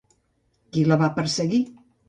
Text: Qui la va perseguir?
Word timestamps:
Qui 0.71 0.87
la 0.93 0.99
va 1.03 1.11
perseguir? 1.21 1.63